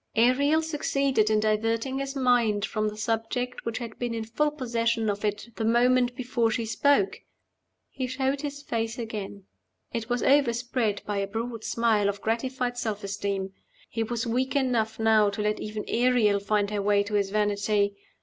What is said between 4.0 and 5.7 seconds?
in full possession of it the